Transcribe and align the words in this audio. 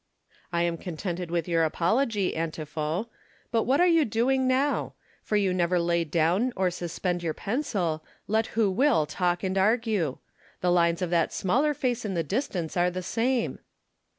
"I 0.51 0.63
am 0.63 0.79
contented 0.79 1.29
with 1.29 1.47
your 1.47 1.63
apology, 1.63 2.33
Antipho; 2.35 3.05
but 3.51 3.65
what 3.65 3.79
are 3.79 3.85
you 3.85 4.03
doing 4.03 4.47
now 4.47 4.81
1 4.85 4.91
for 5.21 5.35
you 5.35 5.53
never 5.53 5.77
lay 5.79 6.03
down 6.05 6.51
or 6.55 6.71
suspend 6.71 7.21
your 7.21 7.35
pencil, 7.35 8.03
let 8.27 8.47
who 8.57 8.71
will 8.71 9.05
talk 9.05 9.43
and 9.43 9.55
argue. 9.59 10.17
The 10.61 10.71
lines 10.71 11.03
of 11.03 11.11
that 11.11 11.31
smaller 11.31 11.75
face 11.75 12.03
in 12.03 12.15
the 12.15 12.23
distance 12.23 12.75
are 12.75 12.89
the 12.89 13.03
same." 13.03 13.59